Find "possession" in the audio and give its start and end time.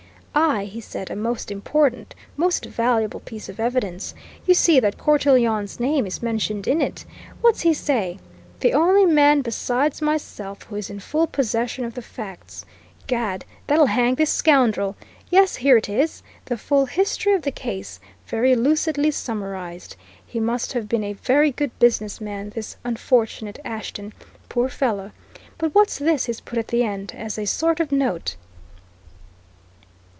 11.27-11.83